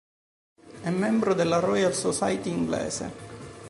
È 0.81 0.89
membro 0.89 1.35
della 1.35 1.59
Royal 1.59 1.93
Society 1.93 2.49
inglese. 2.49 3.13